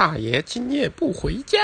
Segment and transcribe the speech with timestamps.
[0.00, 1.58] 大爷今夜不回家。